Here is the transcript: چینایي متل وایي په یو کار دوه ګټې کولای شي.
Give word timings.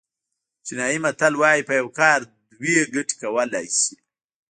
چینایي 0.65 0.97
متل 1.03 1.33
وایي 1.41 1.61
په 1.67 1.73
یو 1.79 1.87
کار 1.99 2.19
دوه 2.59 2.81
ګټې 2.93 3.15
کولای 3.21 3.67
شي. 3.79 3.95